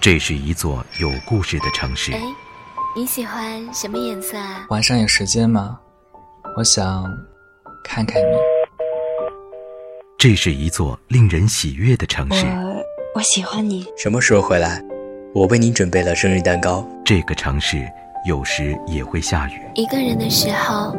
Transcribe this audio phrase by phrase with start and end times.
[0.00, 2.10] 这是一座有故事的城市。
[2.12, 2.22] 哎，
[2.96, 4.64] 你喜欢什么颜色啊？
[4.70, 5.78] 晚上有时间吗？
[6.56, 7.04] 我想
[7.84, 8.36] 看看你。
[10.18, 12.46] 这是一座令人喜悦的城市。
[12.46, 12.82] 我
[13.16, 13.86] 我喜欢你。
[13.94, 14.82] 什么时候回来？
[15.34, 16.82] 我为你准备了生日蛋糕。
[17.04, 17.86] 这个城市
[18.24, 19.60] 有时也会下雨。
[19.74, 20.96] 一个人的时候，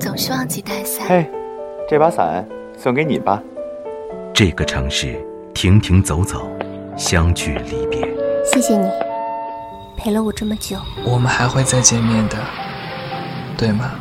[0.00, 1.06] 总是忘记带伞。
[1.06, 1.30] 嘿，
[1.90, 2.42] 这把伞
[2.78, 3.42] 送给你吧。
[4.32, 6.50] 这个城市停停走走，
[6.96, 8.09] 相聚离别。
[8.52, 8.90] 谢谢你，
[9.96, 10.76] 陪了我这么久。
[11.04, 12.36] 我们还会再见面的，
[13.56, 13.92] 对吗？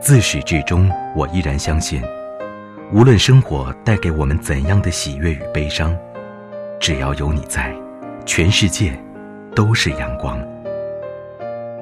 [0.00, 2.02] 自始至终，我依然相信，
[2.90, 5.94] 无论生活带给我们怎样的喜悦与悲伤，
[6.80, 7.70] 只要有你在，
[8.24, 8.98] 全世界
[9.54, 10.40] 都是阳光。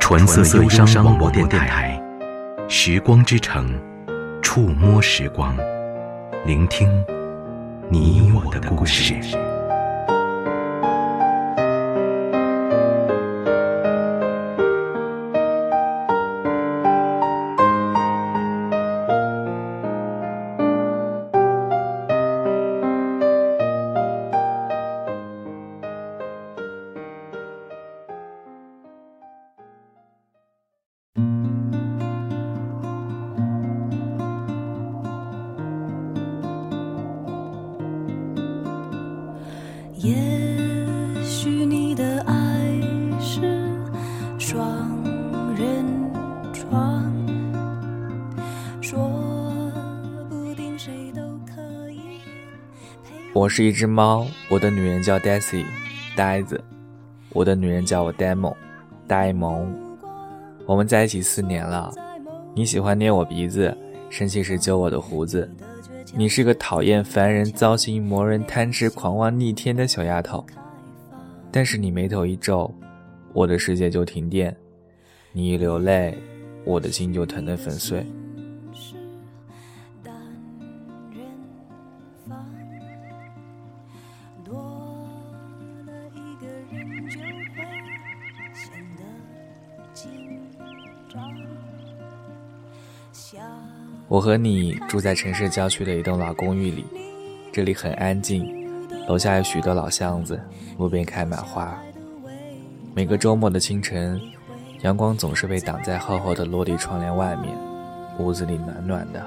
[0.01, 2.03] 纯色忧伤网络电台，
[2.67, 3.73] 时光之城，
[4.43, 5.57] 触摸时光，
[6.45, 6.91] 聆听
[7.89, 9.15] 你我的故事。
[40.07, 40.15] 也
[41.25, 42.81] 许你的爱
[43.21, 43.69] 是
[44.39, 45.03] 双
[45.57, 45.85] 人
[46.53, 47.13] 床，
[53.35, 55.65] 我是一只猫，我的女人叫 Daisy，
[56.15, 56.63] 呆子。
[57.31, 58.55] 我的女人叫我呆萌，
[59.09, 59.75] 呆萌。
[60.67, 61.93] 我们在一起四年了，
[62.55, 63.77] 你喜欢捏我鼻子，
[64.11, 65.51] 生气时揪我的胡子。
[66.15, 70.45] 你是个讨厌烦人、糟心磨人、贪吃狂妄逆天的小丫头，
[71.51, 72.73] 但是你眉头一皱，
[73.33, 74.51] 我的世界就停电；
[75.33, 76.17] 你一流泪，
[76.65, 78.07] 我的心就疼得粉碎。
[93.23, 96.85] 单我和你住在城市郊区的一栋老公寓里，
[97.53, 98.49] 这里很安静，
[99.09, 100.41] 楼下有许多老巷子，
[100.79, 101.77] 路边开满花。
[102.95, 104.21] 每个周末的清晨，
[104.83, 107.53] 阳光总是被挡在厚厚的落地窗帘外面，
[108.21, 109.27] 屋子里暖暖的。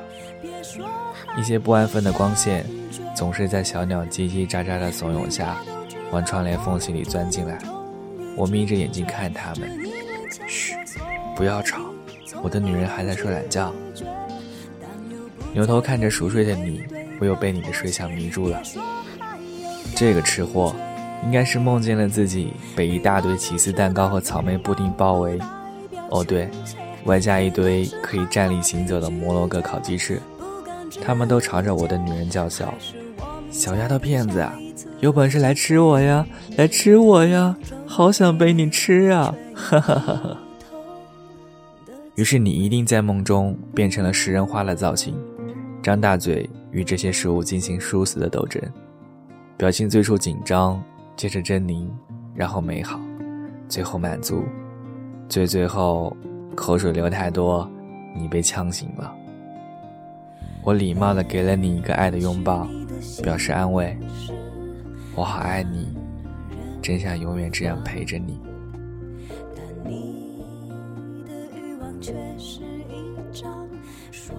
[1.37, 2.65] 一些不安分的光线，
[3.13, 5.57] 总是在小鸟叽叽喳喳的怂恿下，
[6.11, 7.59] 往窗帘缝隙里钻进来。
[8.33, 9.77] 我眯着眼睛看它们，
[10.47, 10.77] 嘘，
[11.35, 11.81] 不要吵，
[12.41, 13.73] 我的女人还在睡懒觉。
[15.59, 16.81] 扭头看着熟睡的你，
[17.19, 18.61] 我又被你的睡相迷住了。
[19.93, 20.73] 这个吃货，
[21.25, 25.37] 应该是梦见了自己被一大堆起司蛋糕和草莓布丁包围。
[26.11, 26.49] 哦对，
[27.03, 30.21] 外加一堆可以站立行走的摩洛哥烤鸡翅。
[31.03, 32.73] 他们都朝着我的女人叫嚣
[33.51, 34.57] ：“小丫头片子啊，
[35.01, 37.57] 有本事来吃我呀，来吃我呀！
[37.85, 40.37] 好想被你吃啊！”哈哈哈哈。
[42.15, 45.13] 于是你一定在梦中变成了食人花的造型。
[45.89, 48.61] 张大嘴与这些食物进行殊死的斗争，
[49.57, 50.79] 表情最初紧张，
[51.15, 51.87] 接着狰狞，
[52.35, 52.99] 然后美好，
[53.67, 54.43] 最后满足，
[55.27, 56.15] 最最后
[56.55, 57.67] 口水流太多，
[58.15, 59.11] 你被呛醒了。
[60.63, 62.67] 我礼貌地给了你一个爱的拥抱，
[63.23, 63.97] 表示安慰。
[65.15, 65.97] 我好爱你，
[66.83, 68.39] 真想永远这样陪着你。
[69.55, 70.35] 但你
[71.25, 73.67] 的欲望却是一张
[74.11, 74.35] 说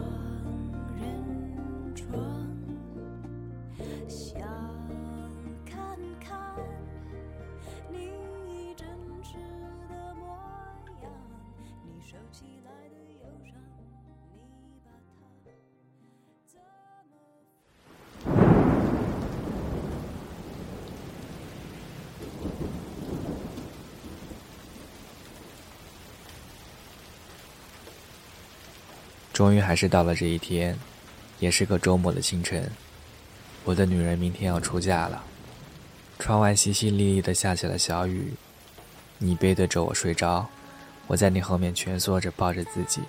[29.40, 30.78] 终于还是到了这一天，
[31.38, 32.70] 也是个周末的清晨。
[33.64, 35.24] 我的女人明天要出嫁了，
[36.18, 38.34] 窗外淅淅沥沥的下起了小雨。
[39.16, 40.46] 你背对着我睡着，
[41.06, 43.00] 我在你后面蜷缩着抱着自己，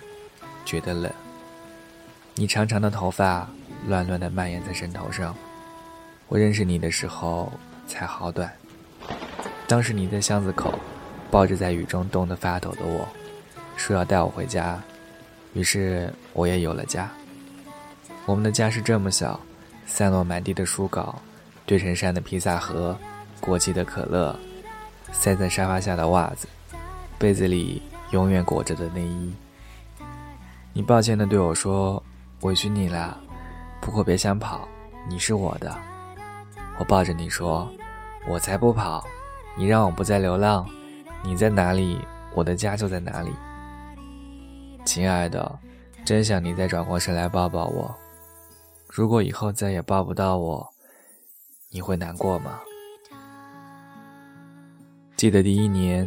[0.64, 1.12] 觉得冷。
[2.34, 3.46] 你长长的头发
[3.86, 5.36] 乱乱的蔓延在枕头上。
[6.28, 7.52] 我认识你的时候
[7.86, 8.50] 才好短，
[9.68, 10.78] 当时你在巷子口，
[11.30, 13.06] 抱着在雨中冻得发抖的我，
[13.76, 14.82] 说要带我回家。
[15.54, 17.10] 于是我也有了家。
[18.24, 19.38] 我们的家是这么小，
[19.84, 21.20] 散落满地的书稿，
[21.66, 22.96] 堆成山的披萨盒，
[23.40, 24.38] 过期的可乐，
[25.12, 26.46] 塞在沙发下的袜子，
[27.18, 27.82] 被子里
[28.12, 29.34] 永远裹着的内衣。
[30.72, 32.02] 你抱歉地对我说
[32.42, 33.18] ：“委屈你了，
[33.80, 34.66] 不过别想跑，
[35.08, 35.76] 你是我的。”
[36.78, 37.70] 我抱着你说
[38.26, 39.04] ：“我才不跑，
[39.56, 40.66] 你让我不再流浪，
[41.22, 41.98] 你在哪里，
[42.34, 43.30] 我的家就在哪里。”
[44.84, 45.58] 亲爱的，
[46.04, 47.94] 真想你再转过身来抱抱我。
[48.88, 50.68] 如果以后再也抱不到我，
[51.70, 52.60] 你会难过吗？
[55.16, 56.06] 记得第一年，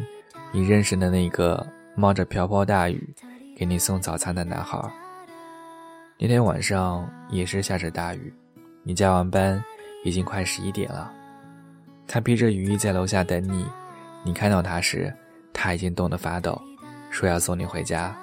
[0.51, 3.15] 你认识的那个冒着瓢泼大雨
[3.55, 4.77] 给你送早餐的男孩。
[6.19, 8.33] 那天晚上也是下着大雨，
[8.83, 9.63] 你加完班
[10.03, 11.11] 已经快十一点了。
[12.07, 13.65] 他披着雨衣在楼下等你，
[14.23, 15.11] 你看到他时，
[15.53, 16.61] 他已经冻得发抖，
[17.09, 18.15] 说要送你回家。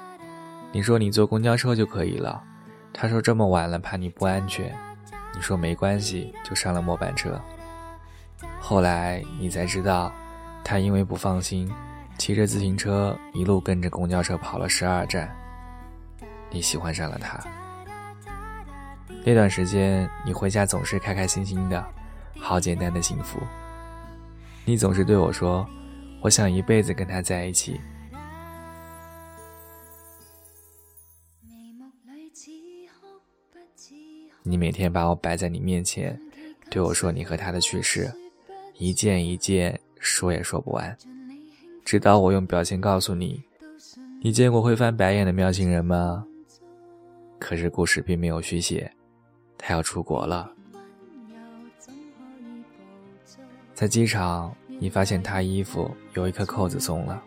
[0.72, 2.42] 你说你坐公交车就可以了，
[2.94, 4.74] 他说这么晚了怕你不安全，
[5.34, 7.38] 你说没关系，就上了末班车。
[8.58, 10.10] 后来你才知道，
[10.64, 11.70] 他因为不放心，
[12.16, 15.30] 骑着自行车一路跟着公交车跑了十二站。
[16.50, 17.38] 你喜欢上了他。
[19.24, 21.84] 那段时间，你回家总是开开心心的，
[22.40, 23.38] 好简单的幸福。
[24.64, 25.68] 你总是对我说
[26.22, 27.78] ：“我想一辈子跟他在一起。”
[34.44, 36.18] 你每天把我摆在你面前，
[36.68, 38.12] 对我说你和他的趣事，
[38.76, 40.96] 一件一件说也说不完，
[41.84, 43.40] 直到我用表情告诉你
[44.20, 46.26] ：“你见过会翻白眼的喵星人吗？”
[47.38, 48.90] 可是故事并没有续写，
[49.56, 50.50] 他要出国了。
[53.74, 57.22] 在机场，你发现他衣服有一颗扣子松了，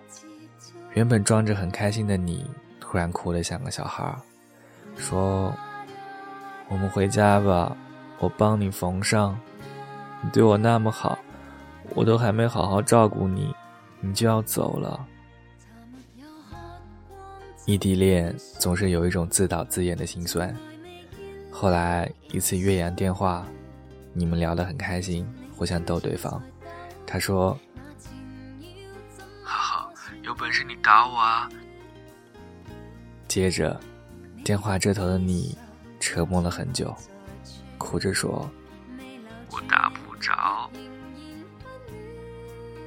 [0.94, 2.46] 原本装着很开心的你，
[2.80, 4.14] 突然哭得像个小孩，
[4.98, 5.54] 说。
[6.68, 7.76] 我们回家吧，
[8.20, 9.38] 我帮你缝上。
[10.22, 11.20] 你对我那么好，
[11.94, 13.54] 我都还没好好照顾你，
[14.00, 15.06] 你就要走了。
[17.66, 20.56] 异地恋总是有一种自导自演的心酸。
[21.52, 23.46] 后来一次岳阳电话，
[24.14, 26.42] 你们聊得很开心，互相逗对方。
[27.06, 27.58] 他说
[29.44, 29.92] ：“好好，
[30.24, 31.50] 有本事你打我啊！”
[33.28, 33.80] 接着，
[34.44, 35.58] 电话这头的你。
[36.07, 36.96] 沉默了很久，
[37.80, 38.48] 哭着说
[39.52, 40.69] ：“我打不着。”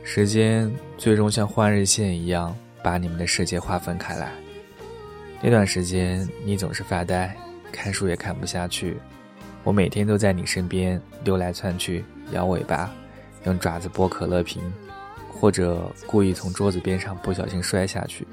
[0.05, 4.31] 时间最终像换日线一样，把你们的世界划分开来。
[5.43, 7.37] 那段时间，你总是发呆，
[7.73, 8.97] 看书也看不下去。
[9.65, 12.89] 我每天都在你身边溜来窜去，摇尾巴，
[13.47, 14.63] 用爪子拨可乐瓶，
[15.29, 18.25] 或者故意从桌子边上不小心摔下去。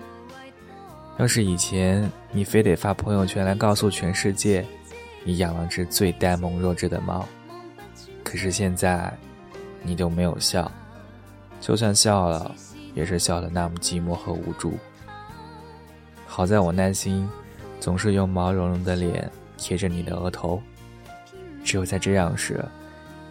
[1.18, 4.66] 要是以前你非得发朋友圈来告诉全世界，
[5.24, 7.26] 你养了只最呆萌弱智的猫，
[8.22, 9.12] 可是现在，
[9.82, 10.70] 你都没有笑，
[11.62, 12.54] 就算笑了，
[12.94, 14.78] 也是笑得那么寂寞和无助。
[16.26, 17.30] 好在我耐心，
[17.80, 20.62] 总是用毛茸茸的脸贴着你的额头，
[21.64, 22.64] 只有在这样时，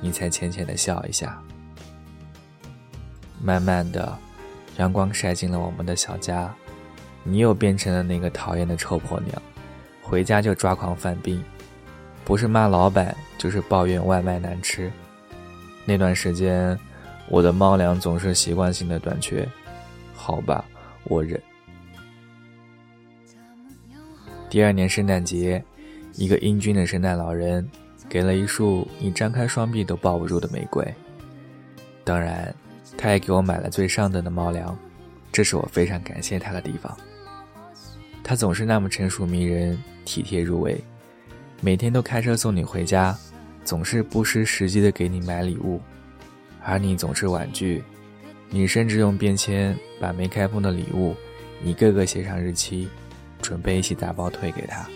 [0.01, 1.39] 你才浅浅的笑一下。
[3.43, 4.17] 慢慢的，
[4.79, 6.51] 阳光晒进了我们的小家。
[7.25, 9.43] 你又变成了那个讨厌的臭婆娘，
[10.03, 11.43] 回家就抓狂犯病，
[12.25, 14.93] 不是骂老板，就是抱怨外卖难吃。
[15.87, 16.79] 那段时间，
[17.29, 19.49] 我的猫粮总是习惯性的短缺，
[20.15, 20.65] 好吧，
[21.05, 21.41] 我忍。
[24.51, 25.65] 第二年圣诞节，
[26.13, 27.69] 一个英俊的圣诞老人
[28.09, 30.87] 给了一束你张开双臂都抱不住的玫瑰，
[32.05, 32.55] 当然，
[32.97, 34.79] 他也给我买了最上等的猫粮，
[35.33, 36.97] 这是我非常感谢他的地方。
[38.25, 40.83] 他总是那么成熟迷人、体贴入微，
[41.61, 43.15] 每天都开车送你回家，
[43.65, 45.79] 总是不失时机的给你买礼物，
[46.63, 47.85] 而你总是婉拒。
[48.49, 51.15] 你甚至用便签把没开封的礼物
[51.63, 52.89] 一个个写上日期，
[53.43, 54.89] 准备一起打包退给他。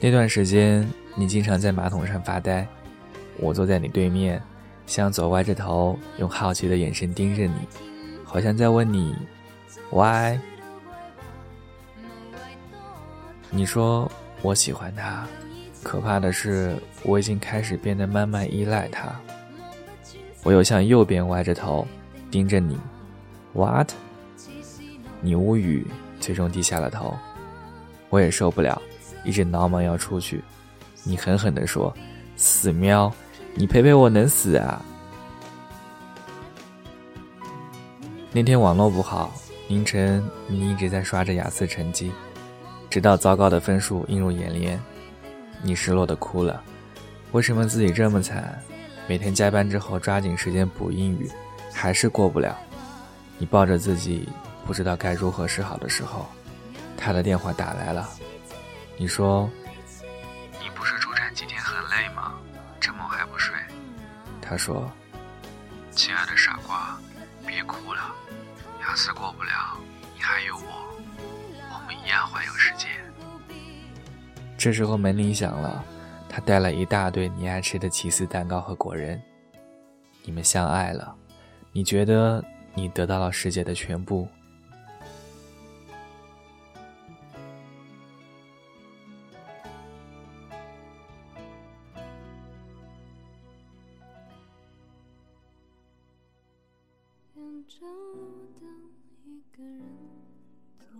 [0.00, 2.66] 那段时间，你经常在马桶上发呆，
[3.38, 4.40] 我坐在你对面，
[4.86, 7.54] 向左歪着头，用好奇的眼神盯着你，
[8.22, 9.16] 好像在问你
[9.90, 10.38] ：“Why？”
[13.56, 14.10] 你说
[14.42, 15.24] 我喜欢他，
[15.80, 19.14] 可怕的是我已经开始变得慢慢依赖他。
[20.42, 21.86] 我又向右边歪着头，
[22.32, 22.76] 盯着你。
[23.52, 23.92] What？
[25.20, 25.86] 你无语，
[26.18, 27.16] 最终低下了头。
[28.10, 28.82] 我也受不了，
[29.24, 30.42] 一直挠门要出去。
[31.04, 31.94] 你狠狠地说
[32.34, 33.14] ：“死喵，
[33.54, 34.82] 你陪陪我能死啊？”
[38.32, 39.32] 那天网络不好，
[39.68, 42.10] 凌晨你一直在刷着雅思成绩。
[42.94, 44.80] 直到糟糕的分数映入眼帘，
[45.62, 46.62] 你失落的哭了。
[47.32, 48.56] 为什么自己这么惨？
[49.08, 51.28] 每天加班之后抓紧时间补英语，
[51.72, 52.56] 还是过不了。
[53.36, 54.28] 你抱着自己
[54.64, 56.24] 不知道该如何是好的时候，
[56.96, 58.08] 他的电话打来了。
[58.96, 59.50] 你说
[60.62, 62.34] ：“你不是出差几天很累吗？
[62.78, 63.56] 这么晚还不睡？”
[64.40, 64.88] 他说
[65.90, 66.96] ：“亲爱的傻瓜，
[67.44, 68.14] 别哭了，
[68.82, 69.80] 雅思过不了，
[70.14, 70.93] 你还有我，
[72.04, 72.88] 我们一样环游世界。”
[74.58, 75.82] 这时候门铃响了，
[76.28, 79.20] 他带了一大堆你爱吃的起司蛋糕和果仁。
[80.22, 81.14] 你们相爱了，
[81.72, 82.44] 你觉得
[82.74, 84.28] 你得到了世界的全部。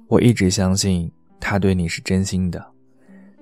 [0.08, 2.64] 我一直相信他对你是真心的，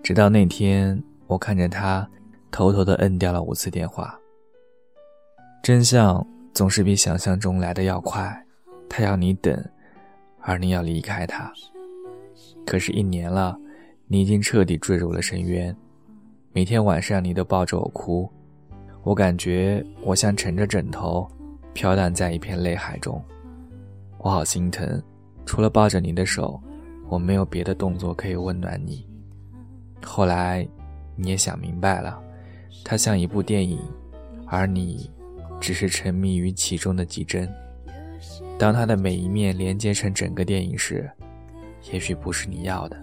[0.02, 2.08] 直到那天，我看着他
[2.50, 4.18] 偷偷的摁掉了五次电话。
[5.62, 8.44] 真相总是比想象中来的要快，
[8.88, 9.64] 他要你等，
[10.40, 11.52] 而你要离开他。
[12.64, 13.58] 可是，一年了，
[14.06, 15.76] 你已经彻底坠入了深渊。
[16.52, 18.30] 每天晚上，你都抱着我哭，
[19.02, 21.26] 我感觉我像沉着枕头，
[21.72, 23.22] 飘荡在一片泪海中。
[24.18, 25.02] 我好心疼，
[25.44, 26.60] 除了抱着你的手，
[27.08, 29.06] 我没有别的动作可以温暖你。
[30.02, 30.66] 后来，
[31.14, 32.22] 你也想明白了，
[32.84, 33.78] 它像一部电影，
[34.46, 35.10] 而你，
[35.60, 37.48] 只是沉迷于其中的几帧。
[38.58, 41.10] 当它的每一面连接成整个电影时，
[41.92, 42.96] 也许不是你要的。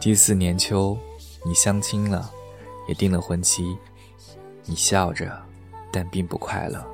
[0.00, 0.98] 第四年秋，
[1.46, 2.30] 你相亲了，
[2.88, 3.76] 也订了婚期，
[4.64, 5.40] 你笑着，
[5.92, 6.84] 但并不快乐。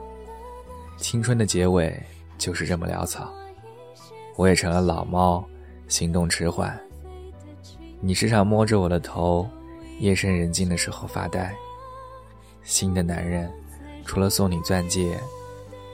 [0.99, 1.97] 青春的结尾
[2.37, 3.33] 就是这么潦草，
[4.37, 5.45] 我也成了老猫，
[5.87, 6.79] 行动迟缓。
[8.01, 9.49] 你时常摸着我的头，
[10.01, 11.55] 夜深人静的时候发呆。
[12.65, 13.51] 新的男人，
[14.05, 15.19] 除了送你钻戒，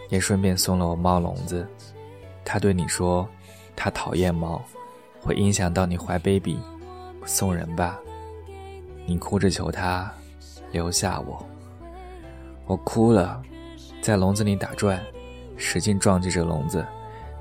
[0.09, 1.67] 也顺便送了我猫笼子。
[2.45, 3.29] 他对你说，
[3.77, 4.61] 他讨厌猫，
[5.21, 6.59] 会影响到你怀 baby，
[7.25, 8.01] 送人吧。
[9.07, 10.11] 你哭着求他
[10.73, 11.47] 留下我，
[12.67, 13.43] 我哭了。
[14.05, 15.03] 在笼子里打转，
[15.57, 16.85] 使劲撞击着笼子，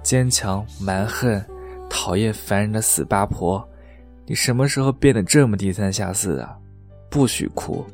[0.02, 1.44] 坚强、蛮横、
[1.90, 3.62] 讨厌、烦人的死八婆，
[4.26, 6.58] 你什么时候变得这么低三下四啊？
[7.10, 7.86] 不许哭！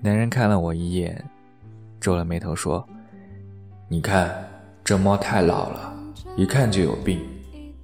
[0.00, 1.20] 男人看了我一眼，
[1.98, 2.88] 皱了眉头说
[3.90, 4.32] ：“你看，
[4.84, 5.92] 这猫太老了，
[6.36, 7.20] 一看就有病，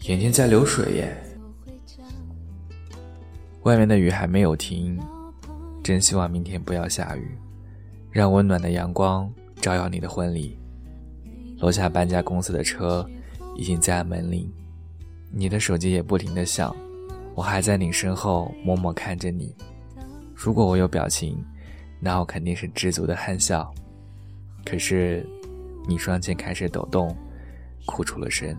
[0.03, 1.17] 眼睛在流水耶。”
[3.65, 4.97] 外面的雨还没有停，
[5.83, 7.37] 真希望明天不要下雨。
[8.15, 10.57] 让温暖的阳光照耀你的婚礼。
[11.59, 13.05] 楼下搬家公司的车
[13.57, 14.49] 已经在按门铃，
[15.33, 16.75] 你的手机也不停的响，
[17.35, 19.53] 我还在你身后默默看着你。
[20.33, 21.45] 如果我有表情，
[21.99, 23.69] 那我肯定是知足的憨笑。
[24.65, 25.27] 可是，
[25.89, 27.17] 你双肩开始抖动，
[27.85, 28.57] 哭出了声。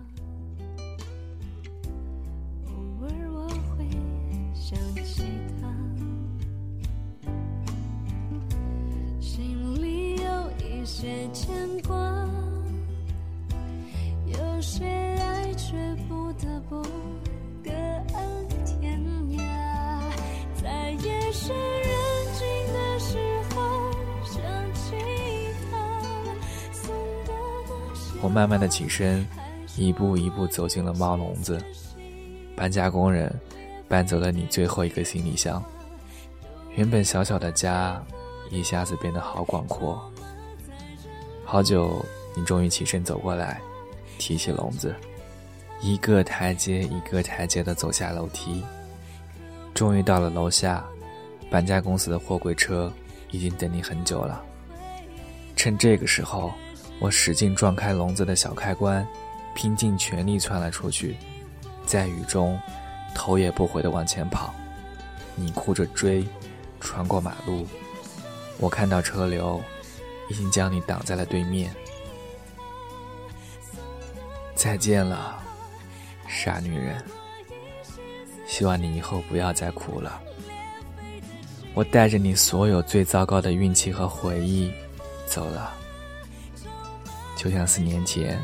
[28.22, 29.28] 我慢慢的起身，
[29.78, 31.64] 一步一步走进了猫笼子。
[32.56, 33.32] 搬家工人
[33.88, 35.64] 搬走了你最后一个行李箱，
[36.76, 38.04] 原本小小的家
[38.50, 40.02] 一下子变得好广阔。
[41.46, 42.04] 好久，
[42.36, 43.62] 你终于起身走过来，
[44.18, 44.94] 提起笼子，
[45.80, 48.64] 一个台阶一个台阶的走下楼梯，
[49.74, 50.84] 终于到了楼下。
[51.50, 52.92] 搬家公司的货柜车
[53.30, 54.44] 已经等你很久了。
[55.56, 56.52] 趁这个时候。
[56.98, 59.06] 我使劲撞开笼子的小开关，
[59.54, 61.18] 拼尽全力窜了出去，
[61.86, 62.58] 在雨中，
[63.14, 64.54] 头也不回地往前跑。
[65.36, 66.26] 你哭着追，
[66.80, 67.68] 穿过马路，
[68.60, 69.62] 我看到车流，
[70.30, 71.74] 已经将你挡在了对面。
[74.56, 75.42] 再见了，
[76.28, 77.04] 傻女人。
[78.48, 80.22] 希望你以后不要再哭了。
[81.74, 84.72] 我带着你所有最糟糕的运气和回忆，
[85.28, 85.74] 走了。
[87.36, 88.42] 就像四年前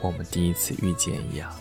[0.00, 1.52] 我们第一次遇见一样。